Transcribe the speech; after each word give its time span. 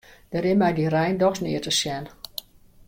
Der 0.33 0.43
is 0.51 0.57
mei 0.61 0.73
dy 0.77 0.85
rein 0.93 1.17
dochs 1.21 1.41
neat 1.43 1.63
te 1.65 1.73
sjen. 1.79 2.05